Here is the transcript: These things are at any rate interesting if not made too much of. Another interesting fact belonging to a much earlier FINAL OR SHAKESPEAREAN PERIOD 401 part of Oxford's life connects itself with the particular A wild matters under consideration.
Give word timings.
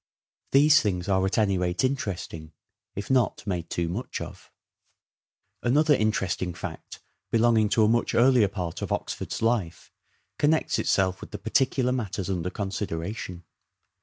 These 0.51 0.81
things 0.81 1.07
are 1.07 1.23
at 1.27 1.37
any 1.37 1.59
rate 1.59 1.83
interesting 1.83 2.53
if 2.95 3.11
not 3.11 3.45
made 3.45 3.69
too 3.69 3.87
much 3.87 4.19
of. 4.19 4.49
Another 5.61 5.93
interesting 5.93 6.55
fact 6.55 7.03
belonging 7.29 7.69
to 7.69 7.83
a 7.83 7.87
much 7.87 8.15
earlier 8.15 8.47
FINAL 8.47 8.65
OR 8.69 8.71
SHAKESPEAREAN 8.71 8.77
PERIOD 8.77 8.79
401 8.79 8.79
part 8.79 8.81
of 8.81 8.91
Oxford's 8.91 9.41
life 9.43 9.91
connects 10.39 10.79
itself 10.79 11.21
with 11.21 11.29
the 11.29 11.37
particular 11.37 11.89
A 11.91 11.91
wild 11.91 11.97
matters 11.97 12.31
under 12.31 12.49
consideration. 12.49 13.43